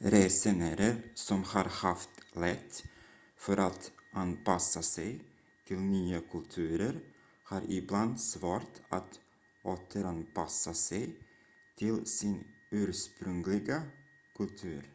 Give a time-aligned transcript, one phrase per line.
[0.00, 2.84] resenärer som har haft lätt
[3.36, 5.20] för att anpassa sig
[5.66, 7.00] till nya kulturer
[7.44, 9.20] har ibland svårt att
[9.64, 11.16] återanpassa sig
[11.78, 13.82] till sin ursprungliga
[14.36, 14.90] kultur